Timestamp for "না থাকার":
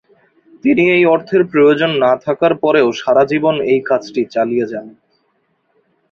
2.03-2.53